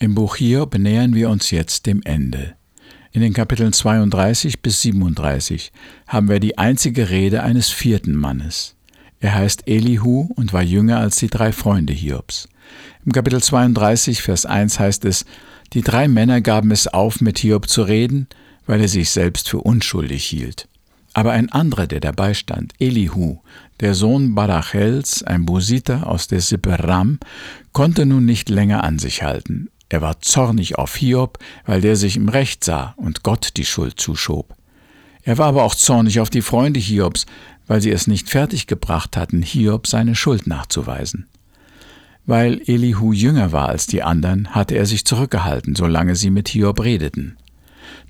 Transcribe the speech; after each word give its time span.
Im 0.00 0.14
Buch 0.14 0.36
Hiob 0.36 0.78
nähern 0.78 1.12
wir 1.12 1.28
uns 1.28 1.50
jetzt 1.50 1.86
dem 1.86 2.02
Ende. 2.04 2.54
In 3.10 3.20
den 3.20 3.32
Kapiteln 3.32 3.72
32 3.72 4.62
bis 4.62 4.80
37 4.82 5.72
haben 6.06 6.28
wir 6.28 6.38
die 6.38 6.56
einzige 6.56 7.10
Rede 7.10 7.42
eines 7.42 7.70
vierten 7.70 8.14
Mannes. 8.14 8.76
Er 9.18 9.34
heißt 9.34 9.66
Elihu 9.66 10.28
und 10.36 10.52
war 10.52 10.62
jünger 10.62 11.00
als 11.00 11.16
die 11.16 11.26
drei 11.26 11.50
Freunde 11.50 11.92
Hiobs. 11.92 12.48
Im 13.04 13.10
Kapitel 13.10 13.42
32, 13.42 14.22
Vers 14.22 14.46
1 14.46 14.78
heißt 14.78 15.04
es, 15.04 15.24
die 15.72 15.82
drei 15.82 16.06
Männer 16.06 16.42
gaben 16.42 16.70
es 16.70 16.86
auf, 16.86 17.20
mit 17.20 17.40
Hiob 17.40 17.68
zu 17.68 17.82
reden, 17.82 18.28
weil 18.66 18.80
er 18.80 18.88
sich 18.88 19.10
selbst 19.10 19.48
für 19.48 19.58
unschuldig 19.58 20.24
hielt. 20.24 20.68
Aber 21.12 21.32
ein 21.32 21.50
anderer, 21.50 21.88
der 21.88 21.98
dabei 21.98 22.34
stand, 22.34 22.72
Elihu, 22.78 23.38
der 23.80 23.94
Sohn 23.94 24.36
Barachels, 24.36 25.24
ein 25.24 25.44
Busiter 25.44 26.06
aus 26.06 26.28
der 26.28 26.40
Sippe 26.40 26.78
Ram, 26.84 27.18
konnte 27.72 28.06
nun 28.06 28.24
nicht 28.24 28.48
länger 28.48 28.84
an 28.84 29.00
sich 29.00 29.24
halten. 29.24 29.70
Er 29.88 30.02
war 30.02 30.20
zornig 30.20 30.76
auf 30.76 30.96
Hiob, 30.96 31.38
weil 31.64 31.80
der 31.80 31.96
sich 31.96 32.16
im 32.16 32.28
Recht 32.28 32.62
sah 32.64 32.94
und 32.96 33.22
Gott 33.22 33.50
die 33.56 33.64
Schuld 33.64 33.98
zuschob. 33.98 34.54
Er 35.22 35.38
war 35.38 35.46
aber 35.46 35.64
auch 35.64 35.74
zornig 35.74 36.20
auf 36.20 36.30
die 36.30 36.42
Freunde 36.42 36.80
Hiobs, 36.80 37.26
weil 37.66 37.80
sie 37.80 37.90
es 37.90 38.06
nicht 38.06 38.28
fertiggebracht 38.28 39.16
hatten, 39.16 39.42
Hiob 39.42 39.86
seine 39.86 40.14
Schuld 40.14 40.46
nachzuweisen. 40.46 41.26
Weil 42.26 42.60
Elihu 42.66 43.12
jünger 43.12 43.52
war 43.52 43.68
als 43.68 43.86
die 43.86 44.02
anderen, 44.02 44.54
hatte 44.54 44.74
er 44.74 44.84
sich 44.84 45.04
zurückgehalten, 45.04 45.74
solange 45.74 46.16
sie 46.16 46.30
mit 46.30 46.48
Hiob 46.48 46.80
redeten. 46.80 47.38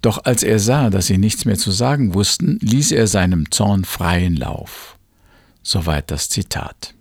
Doch 0.02 0.24
als 0.24 0.42
er 0.42 0.58
sah, 0.58 0.90
dass 0.90 1.06
sie 1.06 1.18
nichts 1.18 1.44
mehr 1.44 1.56
zu 1.56 1.70
sagen 1.70 2.14
wussten, 2.14 2.58
ließ 2.60 2.92
er 2.92 3.06
seinem 3.06 3.50
Zorn 3.50 3.84
freien 3.84 4.36
Lauf. 4.36 4.96
Soweit 5.62 6.10
das 6.10 6.28
Zitat. 6.28 6.94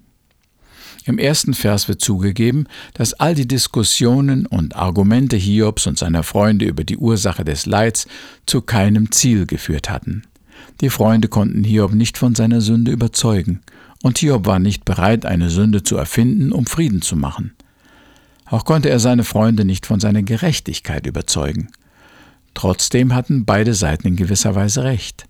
Im 1.08 1.20
ersten 1.20 1.54
Vers 1.54 1.88
wird 1.88 2.02
zugegeben, 2.02 2.68
dass 2.94 3.14
all 3.14 3.34
die 3.34 3.48
Diskussionen 3.48 4.46
und 4.46 4.76
Argumente 4.76 5.38
Hiobs 5.38 5.88
und 5.88 5.98
seiner 5.98 6.22
Freunde 6.22 6.66
über 6.66 6.84
die 6.84 6.98
Ursache 6.98 7.46
des 7.46 7.66
Leids 7.66 8.08
zu 8.46 8.62
keinem 8.62 9.10
Ziel 9.14 9.46
geführt 9.46 9.90
hatten. 9.90 10.24
Die 10.82 10.90
Freunde 10.90 11.30
konnten 11.30 11.64
Hiob 11.64 11.94
nicht 11.94 12.18
von 12.18 12.36
seiner 12.36 12.60
Sünde 12.60 12.92
überzeugen, 12.92 13.62
und 14.04 14.18
Hiob 14.18 14.46
war 14.46 14.60
nicht 14.60 14.84
bereit, 14.84 15.26
eine 15.26 15.50
Sünde 15.50 15.82
zu 15.82 15.96
erfinden, 15.96 16.52
um 16.52 16.66
Frieden 16.66 17.02
zu 17.02 17.16
machen. 17.16 17.54
Auch 18.46 18.66
konnte 18.66 18.90
er 18.90 19.00
seine 19.00 19.24
Freunde 19.24 19.64
nicht 19.64 19.86
von 19.86 20.02
seiner 20.02 20.24
Gerechtigkeit 20.24 21.08
überzeugen. 21.08 21.70
Trotzdem 22.54 23.16
hatten 23.16 23.46
beide 23.46 23.74
Seiten 23.74 24.08
in 24.08 24.16
gewisser 24.18 24.56
Weise 24.56 24.84
recht. 24.84 25.26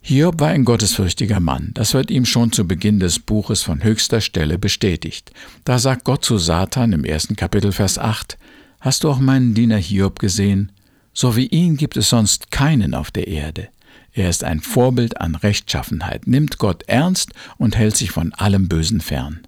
Hiob 0.00 0.40
war 0.40 0.48
ein 0.48 0.64
gottesfürchtiger 0.64 1.40
Mann. 1.40 1.70
Das 1.74 1.92
wird 1.92 2.10
ihm 2.10 2.24
schon 2.24 2.52
zu 2.52 2.66
Beginn 2.66 3.00
des 3.00 3.18
Buches 3.18 3.62
von 3.62 3.82
höchster 3.82 4.20
Stelle 4.20 4.58
bestätigt. 4.58 5.32
Da 5.64 5.78
sagt 5.78 6.04
Gott 6.04 6.24
zu 6.24 6.38
Satan 6.38 6.92
im 6.92 7.04
ersten 7.04 7.36
Kapitel 7.36 7.72
Vers 7.72 7.98
8, 7.98 8.38
Hast 8.80 9.04
du 9.04 9.10
auch 9.10 9.18
meinen 9.18 9.54
Diener 9.54 9.76
Hiob 9.76 10.18
gesehen? 10.18 10.72
So 11.12 11.36
wie 11.36 11.46
ihn 11.46 11.76
gibt 11.76 11.96
es 11.96 12.10
sonst 12.10 12.50
keinen 12.50 12.94
auf 12.94 13.10
der 13.10 13.26
Erde. 13.26 13.68
Er 14.12 14.30
ist 14.30 14.44
ein 14.44 14.60
Vorbild 14.60 15.20
an 15.20 15.34
Rechtschaffenheit, 15.34 16.26
nimmt 16.26 16.58
Gott 16.58 16.84
ernst 16.86 17.32
und 17.56 17.76
hält 17.76 17.96
sich 17.96 18.10
von 18.10 18.32
allem 18.34 18.68
Bösen 18.68 19.00
fern. 19.00 19.40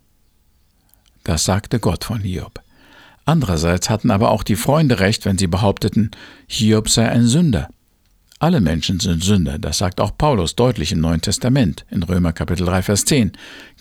Das 1.24 1.44
sagte 1.44 1.78
Gott 1.78 2.04
von 2.04 2.20
Hiob. 2.20 2.60
Andererseits 3.24 3.88
hatten 3.88 4.10
aber 4.10 4.30
auch 4.30 4.42
die 4.42 4.56
Freunde 4.56 4.98
recht, 4.98 5.24
wenn 5.24 5.38
sie 5.38 5.46
behaupteten, 5.46 6.10
Hiob 6.48 6.88
sei 6.88 7.08
ein 7.08 7.26
Sünder. 7.26 7.68
Alle 8.42 8.62
Menschen 8.62 8.98
sind 9.00 9.22
Sünder, 9.22 9.58
das 9.58 9.76
sagt 9.76 10.00
auch 10.00 10.16
Paulus 10.16 10.56
deutlich 10.56 10.92
im 10.92 11.00
Neuen 11.00 11.20
Testament, 11.20 11.84
in 11.90 12.02
Römer 12.02 12.32
Kapitel 12.32 12.64
3, 12.64 12.80
Vers 12.80 13.04
10. 13.04 13.32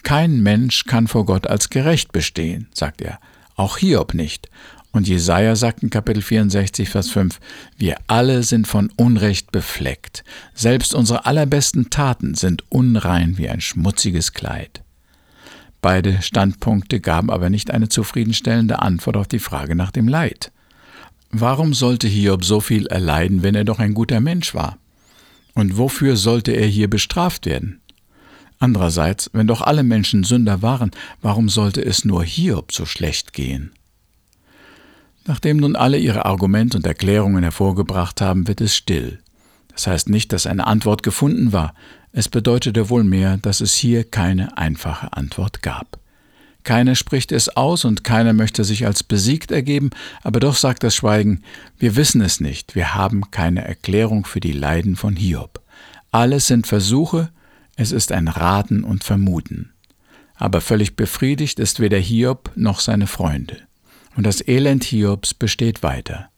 Kein 0.04 0.42
Mensch 0.42 0.84
kann 0.84 1.08
vor 1.08 1.26
Gott 1.26 1.48
als 1.48 1.70
gerecht 1.70 2.12
bestehen, 2.12 2.68
sagt 2.74 3.02
er, 3.02 3.20
auch 3.56 3.78
Hiob 3.78 4.14
nicht. 4.14 4.50
Und 4.92 5.08
Jesaja 5.08 5.56
sagt 5.56 5.82
in 5.82 5.90
Kapitel 5.90 6.22
64, 6.22 6.90
Vers 6.90 7.10
5, 7.10 7.40
wir 7.78 7.96
alle 8.08 8.44
sind 8.44 8.68
von 8.68 8.92
Unrecht 8.98 9.54
befleckt. 9.54 10.26
Selbst 10.54 10.94
unsere 10.94 11.26
allerbesten 11.26 11.90
Taten 11.90 12.36
sind 12.36 12.66
unrein 12.68 13.38
wie 13.38 13.48
ein 13.48 13.62
schmutziges 13.62 14.34
Kleid. 14.34 14.84
Beide 15.80 16.22
Standpunkte 16.22 17.00
gaben 17.00 17.30
aber 17.30 17.50
nicht 17.50 17.72
eine 17.72 17.88
zufriedenstellende 17.88 18.82
Antwort 18.82 19.16
auf 19.16 19.30
die 19.30 19.40
Frage 19.40 19.76
nach 19.76 19.92
dem 19.92 20.10
Leid. 20.10 20.52
Warum 21.32 21.74
sollte 21.74 22.08
Hiob 22.08 22.44
so 22.44 22.60
viel 22.60 22.88
erleiden, 22.88 23.44
wenn 23.44 23.56
er 23.56 23.64
doch 23.64 23.80
ein 23.80 23.94
guter 23.94 24.20
Mensch 24.20 24.56
war? 24.56 24.78
Und 25.54 25.78
wofür 25.78 26.16
sollte 26.16 26.52
er 26.52 26.66
hier 26.66 26.90
bestraft 26.90 27.46
werden? 27.46 27.82
Andererseits, 28.58 29.30
wenn 29.34 29.48
doch 29.48 29.62
alle 29.62 29.84
Menschen 29.84 30.24
Sünder 30.24 30.62
waren, 30.62 30.92
warum 31.22 31.48
sollte 31.48 31.84
es 31.84 32.04
nur 32.04 32.24
Hiob 32.24 32.72
so 32.74 32.86
schlecht 32.86 33.34
gehen? 33.34 33.72
Nachdem 35.26 35.58
nun 35.58 35.76
alle 35.76 36.00
ihre 36.00 36.26
Argumente 36.26 36.78
und 36.78 36.88
Erklärungen 36.88 37.44
hervorgebracht 37.44 38.20
haben, 38.20 38.48
wird 38.48 38.62
es 38.62 38.76
still. 38.76 39.20
Das 39.68 39.86
heißt 39.86 40.10
nicht, 40.10 40.34
dass 40.34 40.48
eine 40.48 40.66
Antwort 40.66 41.04
gefunden 41.04 41.54
war, 41.54 41.74
es 42.12 42.28
bedeutete 42.28 42.90
wohl 42.90 43.04
mehr, 43.04 43.38
dass 43.38 43.62
es 43.62 43.76
hier 43.76 44.04
keine 44.04 44.58
einfache 44.58 45.14
Antwort 45.14 45.62
gab. 45.62 45.99
Keiner 46.64 46.96
spricht 46.96 47.32
es 47.32 47.56
aus 47.56 47.86
und 47.86 48.04
keiner 48.04 48.34
möchte 48.34 48.64
sich 48.64 48.86
als 48.86 49.04
besiegt 49.04 49.52
ergeben, 49.52 49.92
aber 50.24 50.40
doch 50.40 50.56
sagt 50.56 50.84
das 50.84 50.96
Schweigen, 50.96 51.44
wir 51.78 51.96
wissen 51.96 52.22
es 52.22 52.40
nicht, 52.40 52.76
wir 52.76 52.96
haben 52.96 53.32
keine 53.32 53.66
Erklärung 53.66 54.26
für 54.26 54.40
die 54.40 54.52
Leiden 54.52 54.96
von 54.96 55.16
Hiob. 55.16 55.62
Alles 56.12 56.48
sind 56.48 56.68
Versuche, 56.68 57.30
es 57.76 57.92
ist 57.92 58.12
ein 58.12 58.28
Raten 58.28 58.84
und 58.84 59.04
Vermuten. 59.04 59.72
Aber 60.36 60.62
völlig 60.62 60.96
befriedigt 60.96 61.60
ist 61.60 61.80
weder 61.80 61.98
Hiob 61.98 62.52
noch 62.56 62.80
seine 62.80 63.08
Freunde. 63.08 63.58
Und 64.16 64.26
das 64.26 64.46
Elend 64.46 64.84
Hiobs 64.84 65.34
besteht 65.34 65.84
weiter. 65.84 66.30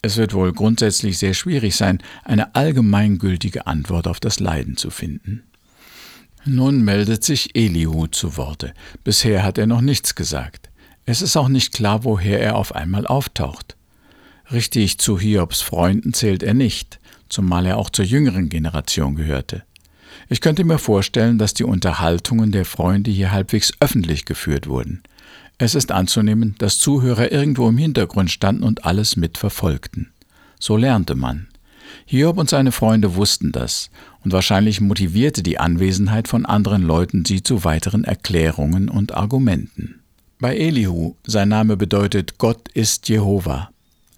Es 0.00 0.16
wird 0.16 0.32
wohl 0.32 0.52
grundsätzlich 0.52 1.18
sehr 1.18 1.34
schwierig 1.34 1.74
sein, 1.74 2.02
eine 2.24 2.54
allgemeingültige 2.54 3.66
Antwort 3.66 4.06
auf 4.06 4.20
das 4.20 4.38
Leiden 4.38 4.76
zu 4.76 4.90
finden. 4.90 5.42
Nun 6.44 6.82
meldet 6.82 7.24
sich 7.24 7.54
Elihu 7.54 8.06
zu 8.06 8.36
Worte. 8.36 8.72
Bisher 9.04 9.42
hat 9.42 9.58
er 9.58 9.66
noch 9.66 9.80
nichts 9.80 10.14
gesagt. 10.14 10.70
Es 11.04 11.22
ist 11.22 11.36
auch 11.36 11.48
nicht 11.48 11.72
klar, 11.72 12.04
woher 12.04 12.40
er 12.40 12.56
auf 12.56 12.74
einmal 12.74 13.06
auftaucht. 13.06 13.76
Richtig 14.50 14.98
zu 14.98 15.18
Hiobs 15.18 15.60
Freunden 15.60 16.12
zählt 16.12 16.42
er 16.42 16.54
nicht, 16.54 17.00
zumal 17.28 17.66
er 17.66 17.76
auch 17.76 17.90
zur 17.90 18.04
jüngeren 18.04 18.48
Generation 18.48 19.14
gehörte. 19.14 19.64
Ich 20.28 20.40
könnte 20.40 20.64
mir 20.64 20.78
vorstellen, 20.78 21.38
dass 21.38 21.54
die 21.54 21.64
Unterhaltungen 21.64 22.52
der 22.52 22.64
Freunde 22.64 23.10
hier 23.10 23.32
halbwegs 23.32 23.72
öffentlich 23.80 24.24
geführt 24.24 24.66
wurden. 24.66 25.02
Es 25.58 25.74
ist 25.74 25.90
anzunehmen, 25.90 26.54
dass 26.58 26.78
Zuhörer 26.78 27.32
irgendwo 27.32 27.68
im 27.68 27.78
Hintergrund 27.78 28.30
standen 28.30 28.62
und 28.62 28.84
alles 28.84 29.16
mitverfolgten. 29.16 30.12
So 30.60 30.76
lernte 30.76 31.14
man. 31.14 31.48
Hiob 32.06 32.38
und 32.38 32.48
seine 32.48 32.72
Freunde 32.72 33.14
wussten 33.14 33.52
das, 33.52 33.90
und 34.24 34.32
wahrscheinlich 34.32 34.80
motivierte 34.80 35.42
die 35.42 35.58
Anwesenheit 35.58 36.28
von 36.28 36.46
anderen 36.46 36.82
Leuten 36.82 37.24
sie 37.24 37.42
zu 37.42 37.64
weiteren 37.64 38.04
Erklärungen 38.04 38.88
und 38.88 39.14
Argumenten. 39.14 40.00
Bei 40.38 40.56
Elihu, 40.56 41.16
sein 41.26 41.48
Name 41.48 41.76
bedeutet 41.76 42.38
Gott 42.38 42.68
ist 42.68 43.08
Jehova, 43.08 43.70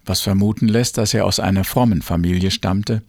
was 0.04 0.20
vermuten 0.20 0.68
lässt, 0.68 0.98
dass 0.98 1.14
er 1.14 1.24
aus 1.24 1.40
einer 1.40 1.64
frommen 1.64 2.02
Familie 2.02 2.50
stammte, 2.50 3.02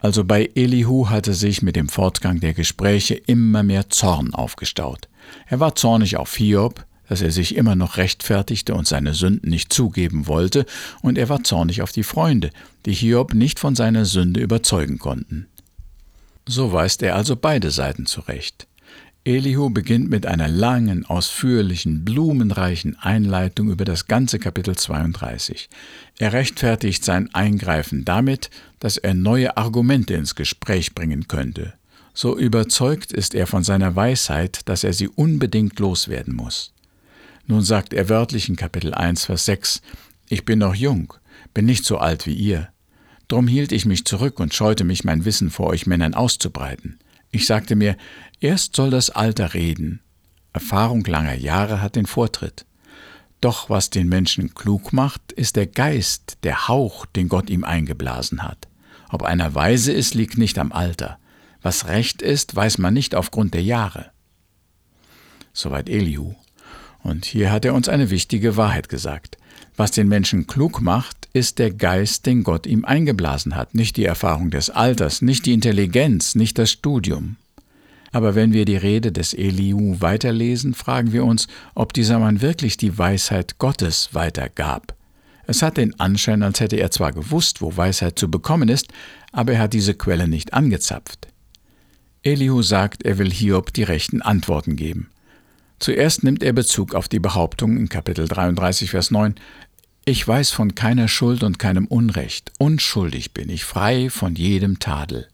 also 0.00 0.24
bei 0.24 0.50
Elihu 0.54 1.08
hatte 1.08 1.34
sich 1.34 1.62
mit 1.62 1.76
dem 1.76 1.88
Fortgang 1.88 2.40
der 2.40 2.54
Gespräche 2.54 3.14
immer 3.14 3.62
mehr 3.62 3.88
Zorn 3.90 4.34
aufgestaut. 4.34 5.08
Er 5.48 5.58
war 5.60 5.74
zornig 5.74 6.16
auf 6.16 6.36
Hiob, 6.36 6.84
dass 7.08 7.22
er 7.22 7.30
sich 7.30 7.56
immer 7.56 7.76
noch 7.76 7.96
rechtfertigte 7.96 8.74
und 8.74 8.86
seine 8.86 9.14
Sünden 9.14 9.50
nicht 9.50 9.72
zugeben 9.72 10.26
wollte, 10.26 10.66
und 11.02 11.18
er 11.18 11.28
war 11.28 11.44
zornig 11.44 11.82
auf 11.82 11.92
die 11.92 12.04
Freunde, 12.04 12.50
die 12.84 12.94
Hiob 12.94 13.34
nicht 13.34 13.58
von 13.58 13.74
seiner 13.74 14.04
Sünde 14.04 14.40
überzeugen 14.40 14.98
konnten. 14.98 15.46
So 16.48 16.72
weist 16.72 17.02
er 17.02 17.16
also 17.16 17.36
beide 17.36 17.70
Seiten 17.70 18.06
zurecht. 18.06 18.66
Elihu 19.26 19.70
beginnt 19.70 20.08
mit 20.08 20.24
einer 20.24 20.46
langen, 20.46 21.04
ausführlichen, 21.04 22.04
blumenreichen 22.04 22.96
Einleitung 22.96 23.70
über 23.70 23.84
das 23.84 24.06
ganze 24.06 24.38
Kapitel 24.38 24.76
32. 24.76 25.68
Er 26.18 26.32
rechtfertigt 26.32 27.04
sein 27.04 27.34
Eingreifen 27.34 28.04
damit, 28.04 28.50
dass 28.78 28.98
er 28.98 29.14
neue 29.14 29.56
Argumente 29.56 30.14
ins 30.14 30.36
Gespräch 30.36 30.94
bringen 30.94 31.26
könnte. 31.26 31.72
So 32.14 32.38
überzeugt 32.38 33.12
ist 33.12 33.34
er 33.34 33.48
von 33.48 33.64
seiner 33.64 33.96
Weisheit, 33.96 34.60
dass 34.66 34.84
er 34.84 34.92
sie 34.92 35.08
unbedingt 35.08 35.80
loswerden 35.80 36.36
muss. 36.36 36.72
Nun 37.46 37.62
sagt 37.62 37.92
er 37.92 38.08
wörtlich 38.08 38.48
in 38.48 38.56
Kapitel 38.56 38.92
1, 38.92 39.26
Vers 39.26 39.44
6, 39.44 39.80
Ich 40.28 40.44
bin 40.44 40.58
noch 40.58 40.74
jung, 40.74 41.14
bin 41.54 41.64
nicht 41.64 41.84
so 41.84 41.98
alt 41.98 42.26
wie 42.26 42.34
ihr. 42.34 42.68
Drum 43.28 43.46
hielt 43.46 43.72
ich 43.72 43.86
mich 43.86 44.04
zurück 44.04 44.40
und 44.40 44.54
scheute 44.54 44.84
mich, 44.84 45.04
mein 45.04 45.24
Wissen 45.24 45.50
vor 45.50 45.68
euch 45.68 45.86
Männern 45.86 46.14
auszubreiten. 46.14 46.98
Ich 47.30 47.46
sagte 47.46 47.76
mir, 47.76 47.96
erst 48.40 48.74
soll 48.74 48.90
das 48.90 49.10
Alter 49.10 49.54
reden. 49.54 50.00
Erfahrung 50.52 51.04
langer 51.04 51.34
Jahre 51.34 51.80
hat 51.80 51.96
den 51.96 52.06
Vortritt. 52.06 52.66
Doch 53.40 53.70
was 53.70 53.90
den 53.90 54.08
Menschen 54.08 54.54
klug 54.54 54.92
macht, 54.92 55.32
ist 55.32 55.56
der 55.56 55.66
Geist, 55.66 56.38
der 56.42 56.68
Hauch, 56.68 57.06
den 57.06 57.28
Gott 57.28 57.50
ihm 57.50 57.62
eingeblasen 57.62 58.42
hat. 58.42 58.68
Ob 59.08 59.22
einer 59.22 59.54
weise 59.54 59.92
ist, 59.92 60.14
liegt 60.14 60.38
nicht 60.38 60.58
am 60.58 60.72
Alter. 60.72 61.18
Was 61.62 61.86
recht 61.86 62.22
ist, 62.22 62.56
weiß 62.56 62.78
man 62.78 62.94
nicht 62.94 63.14
aufgrund 63.14 63.54
der 63.54 63.62
Jahre. 63.62 64.10
Soweit 65.52 65.88
Elihu. 65.88 66.34
Und 67.06 67.24
hier 67.24 67.52
hat 67.52 67.64
er 67.64 67.72
uns 67.72 67.88
eine 67.88 68.10
wichtige 68.10 68.56
Wahrheit 68.56 68.88
gesagt. 68.88 69.38
Was 69.76 69.92
den 69.92 70.08
Menschen 70.08 70.48
klug 70.48 70.80
macht, 70.80 71.28
ist 71.32 71.60
der 71.60 71.70
Geist, 71.70 72.26
den 72.26 72.42
Gott 72.42 72.66
ihm 72.66 72.84
eingeblasen 72.84 73.54
hat, 73.54 73.76
nicht 73.76 73.96
die 73.96 74.04
Erfahrung 74.04 74.50
des 74.50 74.70
Alters, 74.70 75.22
nicht 75.22 75.46
die 75.46 75.52
Intelligenz, 75.52 76.34
nicht 76.34 76.58
das 76.58 76.72
Studium. 76.72 77.36
Aber 78.10 78.34
wenn 78.34 78.52
wir 78.52 78.64
die 78.64 78.76
Rede 78.76 79.12
des 79.12 79.34
Elihu 79.34 80.00
weiterlesen, 80.00 80.74
fragen 80.74 81.12
wir 81.12 81.24
uns, 81.24 81.46
ob 81.76 81.92
dieser 81.92 82.18
Mann 82.18 82.40
wirklich 82.40 82.76
die 82.76 82.98
Weisheit 82.98 83.58
Gottes 83.58 84.08
weitergab. 84.12 84.96
Es 85.46 85.62
hat 85.62 85.76
den 85.76 86.00
Anschein, 86.00 86.42
als 86.42 86.58
hätte 86.58 86.76
er 86.76 86.90
zwar 86.90 87.12
gewusst, 87.12 87.62
wo 87.62 87.76
Weisheit 87.76 88.18
zu 88.18 88.28
bekommen 88.28 88.68
ist, 88.68 88.88
aber 89.30 89.52
er 89.52 89.60
hat 89.60 89.74
diese 89.74 89.94
Quelle 89.94 90.26
nicht 90.26 90.54
angezapft. 90.54 91.28
Elihu 92.24 92.62
sagt, 92.62 93.04
er 93.04 93.18
will 93.18 93.30
Hiob 93.30 93.72
die 93.72 93.84
rechten 93.84 94.22
Antworten 94.22 94.74
geben. 94.74 95.10
Zuerst 95.78 96.24
nimmt 96.24 96.42
er 96.42 96.52
Bezug 96.52 96.94
auf 96.94 97.08
die 97.08 97.18
Behauptung 97.18 97.76
in 97.76 97.88
Kapitel 97.88 98.26
33, 98.26 98.90
Vers 98.90 99.10
9, 99.10 99.34
Ich 100.04 100.26
weiß 100.26 100.50
von 100.50 100.74
keiner 100.74 101.08
Schuld 101.08 101.42
und 101.42 101.58
keinem 101.58 101.86
Unrecht, 101.86 102.52
unschuldig 102.58 103.34
bin 103.34 103.50
ich, 103.50 103.64
frei 103.64 104.08
von 104.08 104.34
jedem 104.34 104.78
Tadel. 104.78 105.28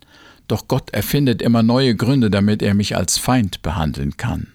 Doch 0.48 0.66
Gott 0.66 0.90
erfindet 0.90 1.40
immer 1.40 1.62
neue 1.62 1.94
Gründe, 1.94 2.28
damit 2.28 2.62
er 2.62 2.74
mich 2.74 2.96
als 2.96 3.18
Feind 3.18 3.62
behandeln 3.62 4.16
kann. 4.16 4.48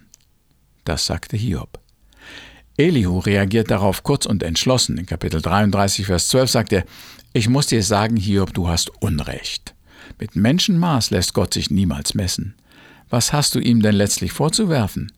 Das 0.84 1.06
sagte 1.06 1.36
Hiob. 1.36 1.80
Elihu 2.76 3.18
reagiert 3.18 3.70
darauf 3.70 4.04
kurz 4.04 4.24
und 4.24 4.42
entschlossen. 4.42 4.98
In 4.98 5.06
Kapitel 5.06 5.42
33, 5.42 6.06
Vers 6.06 6.28
12 6.28 6.50
sagt 6.50 6.72
er, 6.72 6.84
Ich 7.32 7.48
muss 7.48 7.66
dir 7.66 7.82
sagen, 7.82 8.16
Hiob, 8.16 8.54
du 8.54 8.68
hast 8.68 8.90
Unrecht. 9.02 9.74
Mit 10.20 10.36
Menschenmaß 10.36 11.10
lässt 11.10 11.34
Gott 11.34 11.54
sich 11.54 11.70
niemals 11.70 12.14
messen. 12.14 12.54
Was 13.10 13.32
hast 13.32 13.54
du 13.54 13.58
ihm 13.58 13.82
denn 13.82 13.94
letztlich 13.94 14.32
vorzuwerfen? 14.32 15.10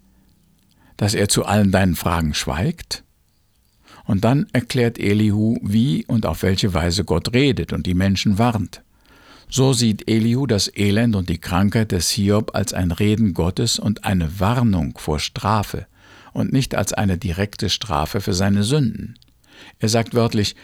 Dass 1.01 1.15
er 1.15 1.31
zu 1.31 1.47
allen 1.47 1.73
deinen 1.73 1.97
Fragen 1.97 2.35
schweigt? 2.35 3.05
Und 4.05 4.23
dann 4.23 4.49
erklärt 4.53 4.99
Elihu, 4.99 5.57
wie 5.63 6.05
und 6.05 6.27
auf 6.27 6.43
welche 6.43 6.75
Weise 6.75 7.07
Gott 7.07 7.33
redet 7.33 7.73
und 7.73 7.87
die 7.87 7.95
Menschen 7.95 8.37
warnt. 8.37 8.83
So 9.49 9.73
sieht 9.73 10.11
Elihu 10.11 10.47
das 10.47 10.71
Elend 10.77 11.17
und 11.17 11.31
die 11.31 11.39
Krankheit 11.39 11.93
des 11.93 12.11
Hiob 12.11 12.55
als 12.55 12.75
ein 12.75 12.91
Reden 12.91 13.33
Gottes 13.33 13.79
und 13.79 14.05
eine 14.05 14.41
Warnung 14.41 14.99
vor 14.99 15.21
Strafe 15.21 15.87
und 16.35 16.53
nicht 16.53 16.75
als 16.75 16.93
eine 16.93 17.17
direkte 17.17 17.71
Strafe 17.71 18.21
für 18.21 18.35
seine 18.35 18.63
Sünden. 18.63 19.19
Er 19.79 19.89
sagt 19.89 20.13
wörtlich, 20.13 20.55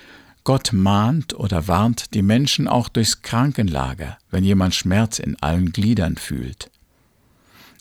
Gott 0.45 0.75
mahnt 0.75 1.33
oder 1.33 1.67
warnt 1.67 2.13
die 2.13 2.21
Menschen 2.21 2.69
auch 2.69 2.91
durchs 2.91 3.23
Krankenlager, 3.23 4.19
wenn 4.31 4.45
jemand 4.45 4.75
Schmerz 4.75 5.19
in 5.19 5.41
allen 5.41 5.73
Gliedern 5.73 6.17
fühlt. 6.17 6.71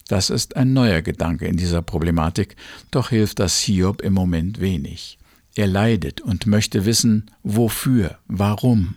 Das 0.07 0.29
ist 0.29 0.55
ein 0.55 0.73
neuer 0.73 1.01
Gedanke 1.01 1.47
in 1.47 1.57
dieser 1.57 1.81
Problematik, 1.81 2.55
doch 2.91 3.09
hilft 3.09 3.39
das 3.39 3.59
Hiob 3.59 4.01
im 4.01 4.13
Moment 4.13 4.59
wenig. 4.59 5.17
Er 5.55 5.67
leidet 5.67 6.21
und 6.21 6.45
möchte 6.45 6.85
wissen, 6.85 7.31
wofür, 7.41 8.19
warum. 8.27 8.95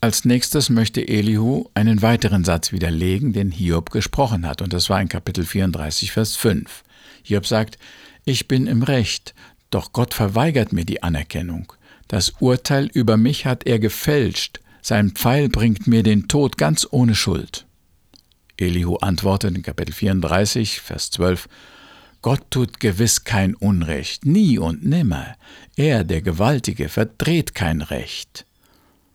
Als 0.00 0.24
nächstes 0.24 0.70
möchte 0.70 1.06
Elihu 1.06 1.66
einen 1.74 2.02
weiteren 2.02 2.44
Satz 2.44 2.72
widerlegen, 2.72 3.32
den 3.32 3.52
Hiob 3.52 3.90
gesprochen 3.90 4.46
hat, 4.46 4.62
und 4.62 4.72
das 4.72 4.90
war 4.90 5.00
in 5.00 5.08
Kapitel 5.08 5.44
34, 5.44 6.12
Vers 6.12 6.34
5. 6.34 6.82
Hiob 7.22 7.46
sagt, 7.46 7.78
Ich 8.24 8.48
bin 8.48 8.66
im 8.66 8.82
Recht, 8.82 9.34
doch 9.70 9.92
Gott 9.92 10.14
verweigert 10.14 10.72
mir 10.72 10.84
die 10.84 11.02
Anerkennung. 11.02 11.72
Das 12.08 12.30
Urteil 12.40 12.86
über 12.86 13.16
mich 13.16 13.44
hat 13.44 13.66
er 13.66 13.78
gefälscht, 13.78 14.60
sein 14.82 15.10
Pfeil 15.10 15.48
bringt 15.48 15.86
mir 15.86 16.02
den 16.02 16.26
Tod 16.26 16.56
ganz 16.56 16.86
ohne 16.90 17.14
Schuld. 17.14 17.67
Elihu 18.60 18.96
antwortet 18.96 19.56
in 19.56 19.62
Kapitel 19.62 19.92
34, 19.92 20.80
Vers 20.80 21.10
12, 21.10 21.48
Gott 22.20 22.50
tut 22.50 22.80
gewiss 22.80 23.22
kein 23.24 23.54
Unrecht, 23.54 24.26
nie 24.26 24.58
und 24.58 24.84
nimmer. 24.84 25.36
Er, 25.76 26.02
der 26.02 26.20
Gewaltige, 26.20 26.88
verdreht 26.88 27.54
kein 27.54 27.80
Recht. 27.80 28.44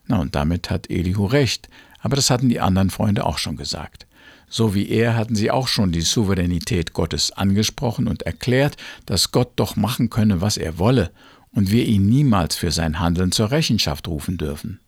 Na, 0.08 0.20
und 0.20 0.36
damit 0.36 0.70
hat 0.70 0.90
Elihu 0.90 1.26
recht, 1.26 1.70
aber 2.00 2.16
das 2.16 2.30
hatten 2.30 2.50
die 2.50 2.62
anderen 2.62 2.90
Freunde 2.90 3.26
auch 3.26 3.38
schon 3.38 3.58
gesagt. 3.58 4.08
So 4.50 4.74
wie 4.76 4.90
er 4.90 5.16
hatten 5.16 5.36
sie 5.36 5.52
auch 5.52 5.68
schon 5.68 5.92
die 5.92 6.02
Souveränität 6.02 6.94
Gottes 6.94 7.32
angesprochen 7.32 8.08
und 8.08 8.24
erklärt, 8.24 8.78
dass 9.06 9.32
Gott 9.32 9.52
doch 9.56 9.76
machen 9.76 10.10
könne, 10.10 10.42
was 10.42 10.58
er 10.58 10.78
wolle, 10.80 11.12
und 11.52 11.72
wir 11.72 11.86
ihn 11.86 12.08
niemals 12.08 12.56
für 12.56 12.72
sein 12.72 13.00
Handeln 13.00 13.32
zur 13.32 13.52
Rechenschaft 13.52 14.08
rufen 14.08 14.38
dürfen. 14.38 14.80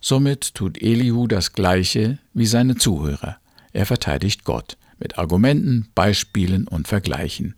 Somit 0.00 0.54
tut 0.54 0.80
Elihu 0.80 1.26
das 1.26 1.52
Gleiche 1.52 2.18
wie 2.32 2.46
seine 2.46 2.76
Zuhörer. 2.76 3.39
Er 3.72 3.86
verteidigt 3.86 4.44
Gott 4.44 4.76
mit 4.98 5.18
Argumenten, 5.18 5.88
Beispielen 5.94 6.68
und 6.68 6.88
Vergleichen. 6.88 7.54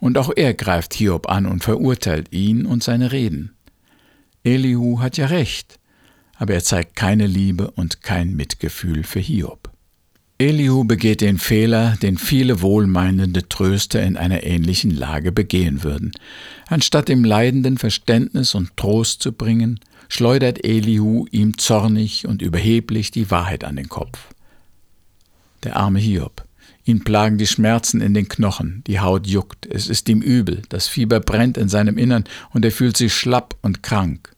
Und 0.00 0.18
auch 0.18 0.30
er 0.34 0.54
greift 0.54 0.94
Hiob 0.94 1.28
an 1.28 1.46
und 1.46 1.64
verurteilt 1.64 2.32
ihn 2.32 2.66
und 2.66 2.82
seine 2.82 3.12
Reden. 3.12 3.52
Elihu 4.44 5.00
hat 5.00 5.16
ja 5.16 5.26
recht, 5.26 5.78
aber 6.36 6.54
er 6.54 6.64
zeigt 6.64 6.96
keine 6.96 7.26
Liebe 7.26 7.70
und 7.70 8.02
kein 8.02 8.34
Mitgefühl 8.34 9.04
für 9.04 9.20
Hiob. 9.20 9.70
Elihu 10.38 10.82
begeht 10.82 11.20
den 11.20 11.38
Fehler, 11.38 11.96
den 12.02 12.18
viele 12.18 12.62
wohlmeinende 12.62 13.48
Tröster 13.48 14.02
in 14.02 14.16
einer 14.16 14.42
ähnlichen 14.42 14.90
Lage 14.90 15.30
begehen 15.30 15.84
würden. 15.84 16.10
Anstatt 16.66 17.08
dem 17.08 17.22
Leidenden 17.22 17.78
Verständnis 17.78 18.56
und 18.56 18.76
Trost 18.76 19.22
zu 19.22 19.30
bringen, 19.30 19.78
schleudert 20.08 20.64
Elihu 20.64 21.26
ihm 21.30 21.58
zornig 21.58 22.26
und 22.26 22.42
überheblich 22.42 23.12
die 23.12 23.30
Wahrheit 23.30 23.62
an 23.62 23.76
den 23.76 23.88
Kopf. 23.88 24.18
Der 25.64 25.76
arme 25.76 25.98
Hiob. 25.98 26.44
Ihn 26.84 27.04
plagen 27.04 27.38
die 27.38 27.46
Schmerzen 27.46 28.00
in 28.00 28.12
den 28.12 28.28
Knochen, 28.28 28.82
die 28.86 28.98
Haut 28.98 29.26
juckt, 29.26 29.66
es 29.66 29.88
ist 29.88 30.08
ihm 30.08 30.20
übel, 30.20 30.62
das 30.68 30.88
Fieber 30.88 31.20
brennt 31.20 31.56
in 31.56 31.68
seinem 31.68 31.96
Innern 31.96 32.24
und 32.50 32.64
er 32.64 32.72
fühlt 32.72 32.96
sich 32.96 33.14
schlapp 33.14 33.56
und 33.62 33.84
krank. 33.84 34.34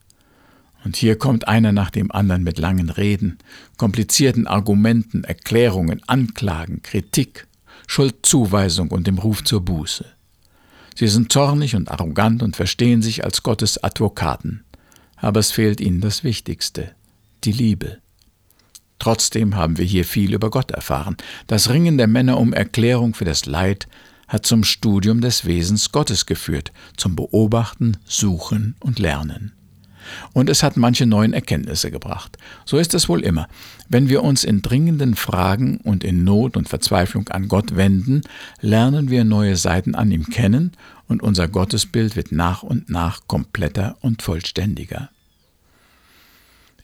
Und 0.84 0.96
hier 0.96 1.16
kommt 1.16 1.48
einer 1.48 1.72
nach 1.72 1.88
dem 1.88 2.12
anderen 2.12 2.42
mit 2.42 2.58
langen 2.58 2.90
Reden, 2.90 3.38
komplizierten 3.78 4.46
Argumenten, 4.46 5.24
Erklärungen, 5.24 6.02
Anklagen, 6.06 6.82
Kritik, 6.82 7.46
Schuldzuweisung 7.86 8.90
und 8.90 9.06
dem 9.06 9.18
Ruf 9.18 9.42
zur 9.44 9.64
Buße. 9.64 10.04
Sie 10.94 11.08
sind 11.08 11.32
zornig 11.32 11.74
und 11.74 11.90
arrogant 11.90 12.42
und 12.42 12.56
verstehen 12.56 13.00
sich 13.00 13.24
als 13.24 13.42
Gottes 13.42 13.82
Advokaten. 13.82 14.64
Aber 15.16 15.40
es 15.40 15.50
fehlt 15.50 15.80
ihnen 15.80 16.02
das 16.02 16.22
Wichtigste, 16.22 16.94
die 17.44 17.52
Liebe. 17.52 17.98
Trotzdem 18.98 19.56
haben 19.56 19.78
wir 19.78 19.84
hier 19.84 20.04
viel 20.04 20.34
über 20.34 20.50
Gott 20.50 20.70
erfahren. 20.70 21.16
Das 21.46 21.70
Ringen 21.70 21.98
der 21.98 22.06
Männer 22.06 22.38
um 22.38 22.52
Erklärung 22.52 23.14
für 23.14 23.24
das 23.24 23.46
Leid 23.46 23.88
hat 24.28 24.46
zum 24.46 24.64
Studium 24.64 25.20
des 25.20 25.44
Wesens 25.44 25.92
Gottes 25.92 26.26
geführt, 26.26 26.72
zum 26.96 27.14
Beobachten, 27.14 27.98
Suchen 28.04 28.76
und 28.80 28.98
Lernen. 28.98 29.52
Und 30.32 30.50
es 30.50 30.62
hat 30.62 30.76
manche 30.76 31.06
neuen 31.06 31.32
Erkenntnisse 31.32 31.90
gebracht. 31.90 32.36
So 32.64 32.76
ist 32.76 32.94
es 32.94 33.08
wohl 33.08 33.22
immer. 33.22 33.48
Wenn 33.88 34.08
wir 34.08 34.22
uns 34.22 34.44
in 34.44 34.62
dringenden 34.62 35.14
Fragen 35.14 35.78
und 35.78 36.04
in 36.04 36.24
Not 36.24 36.56
und 36.56 36.68
Verzweiflung 36.68 37.28
an 37.28 37.48
Gott 37.48 37.76
wenden, 37.76 38.22
lernen 38.60 39.10
wir 39.10 39.24
neue 39.24 39.56
Seiten 39.56 39.94
an 39.94 40.10
ihm 40.10 40.26
kennen 40.26 40.72
und 41.08 41.22
unser 41.22 41.48
Gottesbild 41.48 42.16
wird 42.16 42.32
nach 42.32 42.62
und 42.62 42.90
nach 42.90 43.26
kompletter 43.26 43.96
und 44.00 44.22
vollständiger. 44.22 45.10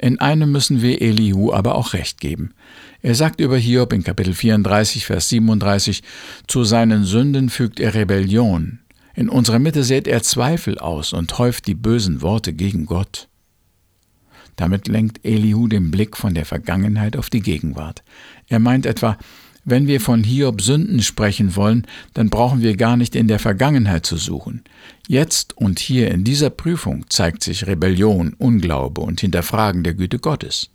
In 0.00 0.18
einem 0.18 0.50
müssen 0.50 0.80
wir 0.80 1.02
Elihu 1.02 1.52
aber 1.52 1.74
auch 1.74 1.92
recht 1.92 2.20
geben. 2.20 2.54
Er 3.02 3.14
sagt 3.14 3.38
über 3.38 3.58
Hiob 3.58 3.92
in 3.92 4.02
Kapitel 4.02 4.32
34, 4.32 5.04
Vers 5.04 5.28
37, 5.28 6.02
zu 6.46 6.64
seinen 6.64 7.04
Sünden 7.04 7.50
fügt 7.50 7.80
er 7.80 7.94
Rebellion, 7.94 8.78
in 9.14 9.28
unserer 9.28 9.58
Mitte 9.58 9.84
sät 9.84 10.08
er 10.08 10.22
Zweifel 10.22 10.78
aus 10.78 11.12
und 11.12 11.36
häuft 11.38 11.66
die 11.66 11.74
bösen 11.74 12.22
Worte 12.22 12.54
gegen 12.54 12.86
Gott. 12.86 13.28
Damit 14.56 14.88
lenkt 14.88 15.24
Elihu 15.24 15.68
den 15.68 15.90
Blick 15.90 16.16
von 16.16 16.32
der 16.32 16.46
Vergangenheit 16.46 17.16
auf 17.16 17.28
die 17.28 17.40
Gegenwart. 17.40 18.02
Er 18.48 18.58
meint 18.58 18.86
etwa, 18.86 19.18
wenn 19.70 19.86
wir 19.86 20.00
von 20.00 20.24
Hiob 20.24 20.60
Sünden 20.60 21.02
sprechen 21.02 21.56
wollen, 21.56 21.86
dann 22.14 22.28
brauchen 22.28 22.60
wir 22.60 22.76
gar 22.76 22.96
nicht 22.96 23.16
in 23.16 23.28
der 23.28 23.38
Vergangenheit 23.38 24.04
zu 24.04 24.16
suchen. 24.16 24.62
Jetzt 25.08 25.56
und 25.56 25.78
hier 25.78 26.10
in 26.10 26.24
dieser 26.24 26.50
Prüfung 26.50 27.06
zeigt 27.08 27.42
sich 27.42 27.66
Rebellion, 27.66 28.34
Unglaube 28.34 29.00
und 29.00 29.20
Hinterfragen 29.20 29.82
der 29.82 29.94
Güte 29.94 30.18
Gottes. 30.18 30.70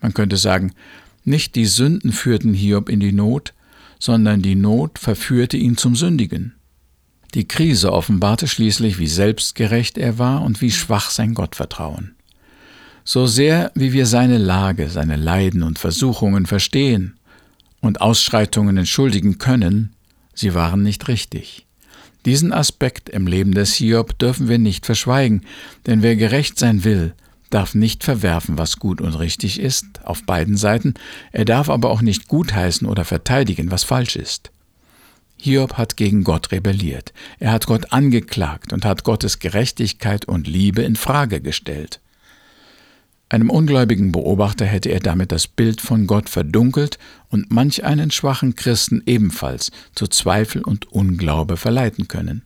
Man 0.00 0.14
könnte 0.14 0.36
sagen, 0.36 0.72
nicht 1.24 1.56
die 1.56 1.66
Sünden 1.66 2.12
führten 2.12 2.54
Hiob 2.54 2.88
in 2.88 3.00
die 3.00 3.12
Not, 3.12 3.52
sondern 3.98 4.42
die 4.42 4.54
Not 4.54 4.98
verführte 4.98 5.56
ihn 5.56 5.76
zum 5.76 5.96
Sündigen. 5.96 6.54
Die 7.34 7.46
Krise 7.46 7.92
offenbarte 7.92 8.48
schließlich, 8.48 8.98
wie 8.98 9.08
selbstgerecht 9.08 9.98
er 9.98 10.18
war 10.18 10.42
und 10.42 10.62
wie 10.62 10.70
schwach 10.70 11.10
sein 11.10 11.34
Gottvertrauen. 11.34 12.14
So 13.04 13.26
sehr 13.26 13.72
wie 13.74 13.92
wir 13.92 14.06
seine 14.06 14.38
Lage, 14.38 14.88
seine 14.88 15.16
Leiden 15.16 15.62
und 15.62 15.78
Versuchungen 15.78 16.46
verstehen 16.46 17.17
und 17.80 18.00
Ausschreitungen 18.00 18.76
entschuldigen 18.76 19.38
können, 19.38 19.94
sie 20.34 20.54
waren 20.54 20.82
nicht 20.82 21.08
richtig. 21.08 21.66
Diesen 22.24 22.52
Aspekt 22.52 23.08
im 23.08 23.26
Leben 23.26 23.52
des 23.52 23.74
Hiob 23.74 24.18
dürfen 24.18 24.48
wir 24.48 24.58
nicht 24.58 24.86
verschweigen, 24.86 25.42
denn 25.86 26.02
wer 26.02 26.16
gerecht 26.16 26.58
sein 26.58 26.84
will, 26.84 27.14
darf 27.50 27.74
nicht 27.74 28.04
verwerfen, 28.04 28.58
was 28.58 28.78
gut 28.78 29.00
und 29.00 29.14
richtig 29.14 29.60
ist, 29.60 30.04
auf 30.04 30.24
beiden 30.24 30.56
Seiten, 30.56 30.94
er 31.32 31.44
darf 31.44 31.70
aber 31.70 31.90
auch 31.90 32.02
nicht 32.02 32.28
gutheißen 32.28 32.86
oder 32.86 33.04
verteidigen, 33.04 33.70
was 33.70 33.84
falsch 33.84 34.16
ist. 34.16 34.50
Hiob 35.40 35.74
hat 35.74 35.96
gegen 35.96 36.24
Gott 36.24 36.50
rebelliert. 36.50 37.12
Er 37.38 37.52
hat 37.52 37.66
Gott 37.66 37.92
angeklagt 37.92 38.72
und 38.72 38.84
hat 38.84 39.04
Gottes 39.04 39.38
Gerechtigkeit 39.38 40.24
und 40.24 40.48
Liebe 40.48 40.82
in 40.82 40.96
Frage 40.96 41.40
gestellt. 41.40 42.00
Einem 43.30 43.50
ungläubigen 43.50 44.10
Beobachter 44.10 44.64
hätte 44.64 44.88
er 44.88 45.00
damit 45.00 45.32
das 45.32 45.46
Bild 45.46 45.82
von 45.82 46.06
Gott 46.06 46.30
verdunkelt 46.30 46.98
und 47.28 47.50
manch 47.50 47.84
einen 47.84 48.10
schwachen 48.10 48.54
Christen 48.54 49.02
ebenfalls 49.04 49.70
zu 49.94 50.06
Zweifel 50.06 50.62
und 50.62 50.90
Unglaube 50.90 51.58
verleiten 51.58 52.08
können. 52.08 52.42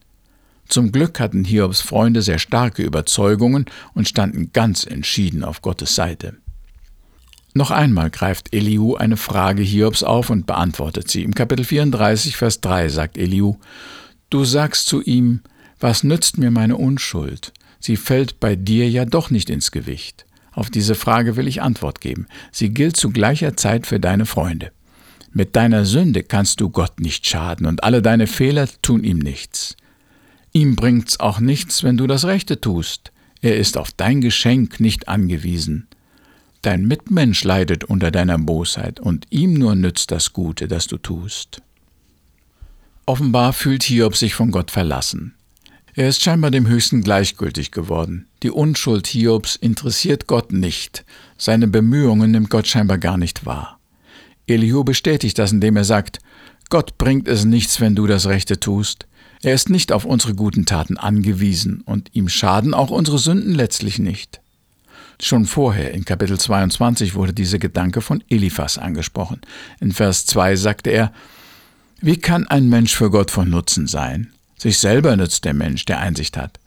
Zum 0.67 0.91
Glück 0.91 1.21
hatten 1.21 1.45
Hiobs 1.45 1.81
Freunde 1.83 2.23
sehr 2.23 2.39
starke 2.39 2.83
Überzeugungen 2.83 3.67
und 3.95 4.09
standen 4.09 4.51
ganz 4.53 4.85
entschieden 4.85 5.45
auf 5.45 5.63
Gottes 5.63 5.95
Seite. 5.95 6.35
Noch 7.55 7.71
einmal 7.71 8.11
greift 8.11 8.53
Elihu 8.53 8.95
eine 8.97 9.19
Frage 9.19 9.63
Hiobs 9.63 10.03
auf 10.03 10.31
und 10.31 10.47
beantwortet 10.47 11.11
sie. 11.11 11.23
Im 11.23 11.35
Kapitel 11.35 11.65
34, 11.65 12.37
Vers 12.37 12.61
3 12.61 12.89
sagt 12.89 13.19
Elihu, 13.19 13.57
Du 14.31 14.45
sagst 14.45 14.87
zu 14.87 15.03
ihm, 15.03 15.43
was 15.79 16.03
nützt 16.03 16.39
mir 16.39 16.51
meine 16.51 16.77
Unschuld? 16.77 17.53
Sie 17.79 17.97
fällt 17.97 18.41
bei 18.41 18.57
dir 18.57 18.89
ja 18.89 19.05
doch 19.05 19.31
nicht 19.31 19.51
ins 19.51 19.71
Gewicht. 19.71 20.25
Auf 20.53 20.71
diese 20.71 20.95
Frage 20.95 21.37
will 21.37 21.49
ich 21.49 21.63
Antwort 21.63 22.01
geben. 22.01 22.27
Sie 22.51 22.71
gilt 22.71 22.97
zu 22.97 23.11
gleicher 23.11 23.57
Zeit 23.57 23.87
für 23.87 23.99
deine 23.99 24.27
Freunde. 24.27 24.71
Mit 25.33 25.57
deiner 25.57 25.87
Sünde 25.87 26.23
kannst 26.23 26.61
du 26.61 26.69
Gott 26.69 27.01
nicht 27.01 27.27
schaden 27.27 27.67
und 27.67 27.85
alle 27.85 28.03
deine 28.03 28.27
Fehler 28.27 28.69
tun 28.83 29.03
ihm 29.03 29.19
nichts. 29.19 29.77
Ihm 30.53 30.77
bringt's 30.77 31.19
auch 31.21 31.41
nichts, 31.41 31.83
wenn 31.83 31.97
du 31.97 32.07
das 32.07 32.27
Rechte 32.27 32.61
tust. 32.61 33.13
Er 33.41 33.57
ist 33.57 33.79
auf 33.79 33.93
dein 33.93 34.21
Geschenk 34.21 34.79
nicht 34.79 35.09
angewiesen. 35.09 35.89
Dein 36.61 36.87
Mitmensch 36.87 37.43
leidet 37.43 37.85
unter 37.85 38.11
deiner 38.11 38.39
Bosheit 38.39 39.01
und 39.01 39.27
ihm 39.31 39.55
nur 39.55 39.75
nützt 39.75 40.11
das 40.11 40.33
Gute, 40.35 40.69
das 40.69 40.87
du 40.87 40.99
tust. 40.99 41.63
Offenbar 43.07 43.53
fühlt 43.53 43.83
Hiob 43.83 44.17
sich 44.17 44.35
von 44.35 44.51
Gott 44.51 44.71
verlassen. 44.71 45.35
Er 45.95 46.09
ist 46.09 46.23
scheinbar 46.23 46.51
dem 46.51 46.67
Höchsten 46.67 47.03
gleichgültig 47.03 47.71
geworden. 47.71 48.27
Die 48.43 48.51
Unschuld 48.51 49.07
Hiobs 49.09 49.57
interessiert 49.57 50.27
Gott 50.27 50.51
nicht. 50.51 51.05
Seine 51.37 51.69
Bemühungen 51.69 52.31
nimmt 52.31 52.49
Gott 52.49 52.67
scheinbar 52.67 52.97
gar 52.97 53.19
nicht 53.19 53.45
wahr. 53.45 53.79
Elihu 54.47 54.85
bestätigt 54.85 55.39
das, 55.39 55.53
indem 55.53 55.77
er 55.77 55.85
sagt, 55.85 56.21
Gott 56.71 56.97
bringt 56.97 57.29
es 57.29 57.45
nichts, 57.45 57.81
wenn 57.81 57.95
du 57.95 58.07
das 58.07 58.27
Rechte 58.27 58.59
tust. 58.59 59.07
Er 59.43 59.53
ist 59.53 59.69
nicht 59.69 59.93
auf 59.93 60.07
unsere 60.07 60.35
guten 60.35 60.65
Taten 60.65 60.97
angewiesen 60.97 61.83
und 61.83 62.09
ihm 62.15 62.31
schaden 62.31 62.73
auch 62.73 62.91
unsere 62.91 63.19
Sünden 63.19 63.55
letztlich 63.55 63.99
nicht. 63.99 64.41
Schon 65.21 65.45
vorher 65.45 65.93
in 65.93 66.07
Kapitel 66.07 66.41
22 66.41 67.15
wurde 67.15 67.35
dieser 67.35 67.59
Gedanke 67.59 68.01
von 68.01 68.25
Eliphas 68.31 68.79
angesprochen. 68.79 69.43
In 69.79 69.93
Vers 69.93 70.25
2 70.25 70.57
sagte 70.57 70.89
er, 70.89 71.13
Wie 72.01 72.17
kann 72.17 72.47
ein 72.47 72.71
Mensch 72.71 72.97
für 72.97 73.11
Gott 73.11 73.31
von 73.31 73.51
Nutzen 73.51 73.87
sein? 73.87 74.33
Sich 74.63 74.79
selber 74.79 75.17
nützt 75.17 75.45
der 75.45 75.55
Mensch, 75.55 75.87
der 75.87 75.99
Einsicht 75.99 76.37
hat. 76.37 76.61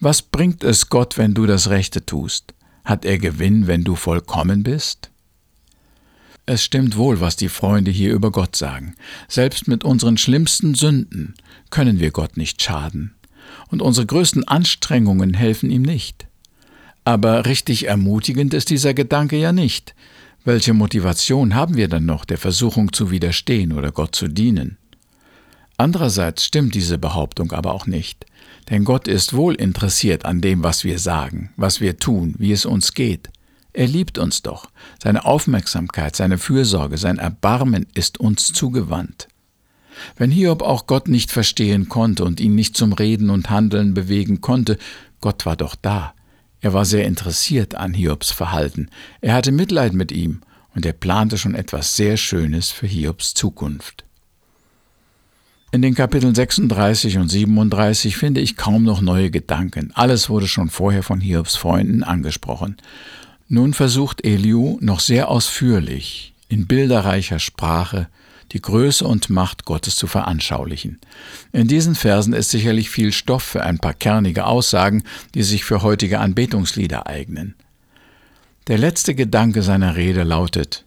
Was 0.00 0.22
bringt 0.22 0.64
es 0.64 0.88
Gott, 0.88 1.18
wenn 1.18 1.34
du 1.34 1.44
das 1.44 1.68
Rechte 1.68 2.06
tust? 2.06 2.54
Hat 2.82 3.04
er 3.04 3.18
Gewinn, 3.18 3.66
wenn 3.66 3.84
du 3.84 3.94
vollkommen 3.94 4.62
bist? 4.62 5.10
Es 6.46 6.64
stimmt 6.64 6.96
wohl, 6.96 7.20
was 7.20 7.36
die 7.36 7.50
Freunde 7.50 7.90
hier 7.90 8.14
über 8.14 8.30
Gott 8.30 8.56
sagen. 8.56 8.94
Selbst 9.28 9.68
mit 9.68 9.84
unseren 9.84 10.16
schlimmsten 10.16 10.74
Sünden 10.74 11.34
können 11.68 12.00
wir 12.00 12.10
Gott 12.10 12.38
nicht 12.38 12.62
schaden. 12.62 13.12
Und 13.68 13.82
unsere 13.82 14.06
größten 14.06 14.48
Anstrengungen 14.48 15.34
helfen 15.34 15.70
ihm 15.70 15.82
nicht. 15.82 16.26
Aber 17.04 17.44
richtig 17.44 17.86
ermutigend 17.86 18.54
ist 18.54 18.70
dieser 18.70 18.94
Gedanke 18.94 19.36
ja 19.36 19.52
nicht. 19.52 19.94
Welche 20.42 20.72
Motivation 20.72 21.54
haben 21.54 21.76
wir 21.76 21.88
dann 21.88 22.06
noch, 22.06 22.24
der 22.24 22.38
Versuchung 22.38 22.94
zu 22.94 23.10
widerstehen 23.10 23.72
oder 23.72 23.92
Gott 23.92 24.16
zu 24.16 24.26
dienen? 24.26 24.78
Andererseits 25.76 26.44
stimmt 26.44 26.74
diese 26.74 26.98
Behauptung 26.98 27.52
aber 27.52 27.72
auch 27.74 27.86
nicht, 27.86 28.26
denn 28.70 28.84
Gott 28.84 29.08
ist 29.08 29.34
wohl 29.34 29.54
interessiert 29.54 30.24
an 30.24 30.40
dem, 30.40 30.62
was 30.62 30.84
wir 30.84 30.98
sagen, 30.98 31.50
was 31.56 31.80
wir 31.80 31.98
tun, 31.98 32.34
wie 32.38 32.52
es 32.52 32.64
uns 32.64 32.94
geht. 32.94 33.30
Er 33.72 33.86
liebt 33.86 34.18
uns 34.18 34.42
doch, 34.42 34.70
seine 35.02 35.24
Aufmerksamkeit, 35.24 36.14
seine 36.14 36.38
Fürsorge, 36.38 36.98
sein 36.98 37.18
Erbarmen 37.18 37.86
ist 37.94 38.20
uns 38.20 38.52
zugewandt. 38.52 39.28
Wenn 40.16 40.30
Hiob 40.30 40.62
auch 40.62 40.86
Gott 40.86 41.08
nicht 41.08 41.30
verstehen 41.30 41.88
konnte 41.88 42.24
und 42.24 42.40
ihn 42.40 42.54
nicht 42.54 42.76
zum 42.76 42.92
Reden 42.92 43.30
und 43.30 43.50
Handeln 43.50 43.94
bewegen 43.94 44.40
konnte, 44.40 44.78
Gott 45.20 45.46
war 45.46 45.56
doch 45.56 45.74
da. 45.74 46.14
Er 46.60 46.72
war 46.72 46.84
sehr 46.84 47.06
interessiert 47.06 47.74
an 47.74 47.94
Hiobs 47.94 48.30
Verhalten, 48.30 48.88
er 49.20 49.34
hatte 49.34 49.52
Mitleid 49.52 49.94
mit 49.94 50.12
ihm, 50.12 50.42
und 50.74 50.86
er 50.86 50.92
plante 50.92 51.36
schon 51.36 51.54
etwas 51.54 51.96
sehr 51.96 52.16
Schönes 52.16 52.70
für 52.70 52.86
Hiobs 52.86 53.34
Zukunft. 53.34 54.04
In 55.74 55.80
den 55.80 55.94
Kapiteln 55.94 56.34
36 56.34 57.16
und 57.16 57.30
37 57.30 58.18
finde 58.18 58.42
ich 58.42 58.58
kaum 58.58 58.82
noch 58.82 59.00
neue 59.00 59.30
Gedanken. 59.30 59.90
Alles 59.94 60.28
wurde 60.28 60.46
schon 60.46 60.68
vorher 60.68 61.02
von 61.02 61.18
Hiobs 61.18 61.56
Freunden 61.56 62.02
angesprochen. 62.02 62.76
Nun 63.48 63.72
versucht 63.72 64.22
Eliu 64.22 64.76
noch 64.82 65.00
sehr 65.00 65.30
ausführlich, 65.30 66.34
in 66.50 66.66
bilderreicher 66.66 67.38
Sprache, 67.38 68.08
die 68.52 68.60
Größe 68.60 69.06
und 69.06 69.30
Macht 69.30 69.64
Gottes 69.64 69.96
zu 69.96 70.06
veranschaulichen. 70.06 71.00
In 71.52 71.68
diesen 71.68 71.94
Versen 71.94 72.34
ist 72.34 72.50
sicherlich 72.50 72.90
viel 72.90 73.10
Stoff 73.10 73.42
für 73.42 73.62
ein 73.62 73.78
paar 73.78 73.94
kernige 73.94 74.44
Aussagen, 74.44 75.04
die 75.34 75.42
sich 75.42 75.64
für 75.64 75.80
heutige 75.80 76.20
Anbetungslieder 76.20 77.06
eignen. 77.06 77.54
Der 78.66 78.76
letzte 78.76 79.14
Gedanke 79.14 79.62
seiner 79.62 79.96
Rede 79.96 80.22
lautet 80.22 80.84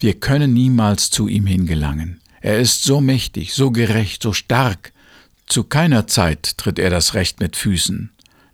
Wir 0.00 0.14
können 0.14 0.54
niemals 0.54 1.10
zu 1.10 1.28
ihm 1.28 1.44
hingelangen. 1.44 2.22
Er 2.48 2.58
ist 2.58 2.82
so 2.82 3.02
mächtig, 3.02 3.52
so 3.52 3.70
gerecht, 3.70 4.22
so 4.22 4.32
stark. 4.32 4.94
Zu 5.44 5.64
keiner 5.64 6.06
Zeit 6.06 6.56
tritt 6.56 6.78
er 6.78 6.88
das 6.88 7.12
Recht 7.12 7.40
mit 7.40 7.56
Füßen. 7.56 8.08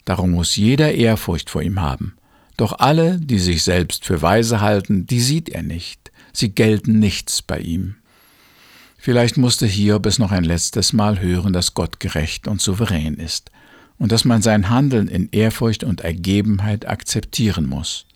Darum 0.05 0.33
muss 0.33 0.57
jeder 0.57 0.95
Ehrfurcht 0.95 1.49
vor 1.49 1.63
ihm 1.63 1.81
haben. 1.81 2.17
Doch 2.57 2.81
alle, 2.81 3.21
die 3.21 3.39
sich 3.39 3.63
selbst 3.63 4.05
für 4.05 4.21
weise 4.21 4.61
halten, 4.61 5.07
die 5.07 5.21
sieht 5.21 5.49
er 5.49 5.63
nicht. 5.63 6.11
Sie 6.33 6.49
gelten 6.49 6.99
nichts 6.99 7.41
bei 7.41 7.61
ihm. 7.61 7.95
Vielleicht 8.99 9.37
musste 9.37 9.65
Hiob 9.65 10.07
es 10.07 10.19
noch 10.19 10.33
ein 10.33 10.43
letztes 10.43 10.93
Mal 10.93 11.21
hören, 11.21 11.53
dass 11.53 11.75
Gott 11.75 12.01
gerecht 12.01 12.49
und 12.49 12.61
souverän 12.61 13.15
ist 13.15 13.53
und 14.01 14.11
dass 14.11 14.25
man 14.25 14.43
sein 14.43 14.71
Handeln 14.71 15.07
in 15.07 15.29
Ehrfurcht 15.31 15.85
und 15.85 16.01
Ergebenheit 16.01 16.89
akzeptieren 16.89 17.67
muss. 17.67 18.07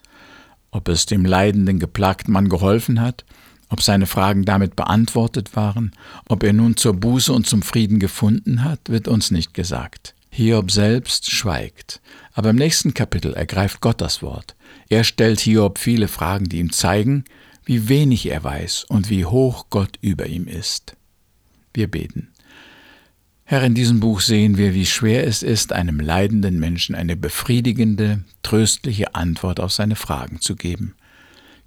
Ob 0.72 0.88
es 0.88 1.06
dem 1.06 1.24
leidenden, 1.24 1.78
geplagten 1.78 2.32
Mann 2.32 2.48
geholfen 2.48 3.00
hat, 3.00 3.24
ob 3.68 3.82
seine 3.82 4.06
Fragen 4.06 4.44
damit 4.44 4.76
beantwortet 4.76 5.56
waren, 5.56 5.92
ob 6.28 6.42
er 6.42 6.52
nun 6.52 6.76
zur 6.76 6.94
Buße 6.94 7.32
und 7.32 7.46
zum 7.46 7.62
Frieden 7.62 7.98
gefunden 7.98 8.64
hat, 8.64 8.80
wird 8.88 9.08
uns 9.08 9.30
nicht 9.30 9.54
gesagt. 9.54 10.14
Hiob 10.30 10.70
selbst 10.70 11.30
schweigt, 11.30 12.00
aber 12.32 12.50
im 12.50 12.56
nächsten 12.56 12.94
Kapitel 12.94 13.34
ergreift 13.34 13.80
Gott 13.80 14.00
das 14.00 14.22
Wort. 14.22 14.56
Er 14.88 15.04
stellt 15.04 15.40
Hiob 15.40 15.78
viele 15.78 16.08
Fragen, 16.08 16.48
die 16.48 16.58
ihm 16.58 16.72
zeigen, 16.72 17.24
wie 17.64 17.88
wenig 17.88 18.26
er 18.26 18.42
weiß 18.44 18.84
und 18.84 19.10
wie 19.10 19.24
hoch 19.24 19.66
Gott 19.70 19.98
über 20.00 20.26
ihm 20.26 20.46
ist. 20.46 20.96
Wir 21.74 21.90
beten. 21.90 22.28
Herr, 23.44 23.62
in 23.62 23.74
diesem 23.74 24.00
Buch 24.00 24.20
sehen 24.20 24.58
wir, 24.58 24.74
wie 24.74 24.84
schwer 24.84 25.26
es 25.26 25.42
ist, 25.42 25.72
einem 25.72 26.00
leidenden 26.00 26.58
Menschen 26.60 26.94
eine 26.94 27.16
befriedigende, 27.16 28.22
tröstliche 28.42 29.14
Antwort 29.14 29.58
auf 29.58 29.72
seine 29.72 29.96
Fragen 29.96 30.40
zu 30.40 30.54
geben. 30.54 30.94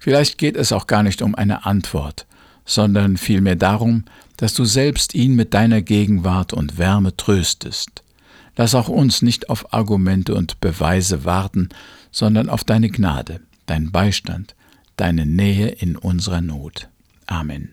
Vielleicht 0.02 0.36
geht 0.36 0.56
es 0.56 0.72
auch 0.72 0.88
gar 0.88 1.04
nicht 1.04 1.22
um 1.22 1.36
eine 1.36 1.64
Antwort, 1.64 2.26
sondern 2.64 3.16
vielmehr 3.16 3.54
darum, 3.54 4.04
dass 4.36 4.52
du 4.52 4.64
selbst 4.64 5.14
ihn 5.14 5.36
mit 5.36 5.54
deiner 5.54 5.80
Gegenwart 5.80 6.52
und 6.52 6.76
Wärme 6.76 7.16
tröstest. 7.16 8.02
Lass 8.56 8.74
auch 8.74 8.88
uns 8.88 9.22
nicht 9.22 9.48
auf 9.48 9.72
Argumente 9.72 10.34
und 10.34 10.58
Beweise 10.58 11.24
warten, 11.24 11.68
sondern 12.10 12.48
auf 12.48 12.64
deine 12.64 12.90
Gnade, 12.90 13.42
dein 13.66 13.92
Beistand, 13.92 14.56
deine 14.96 15.24
Nähe 15.24 15.68
in 15.68 15.94
unserer 15.94 16.40
Not. 16.40 16.88
Amen. 17.26 17.72